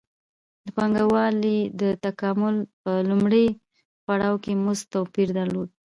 [0.65, 3.45] د پانګوالۍ د تکامل په لومړي
[4.05, 5.69] پړاو کې مزد توپیر درلود